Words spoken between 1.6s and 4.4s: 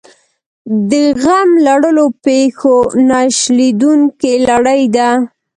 لړلو پېښو نه شلېدونکې